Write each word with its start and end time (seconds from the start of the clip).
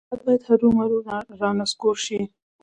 دا 0.09 0.15
باید 0.23 0.41
هرومرو 0.49 0.97
رانسکور 1.41 1.95
شي. 2.05 2.19